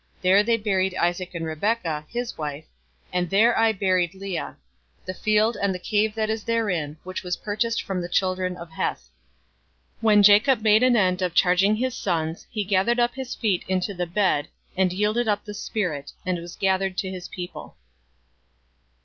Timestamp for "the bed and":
13.93-14.91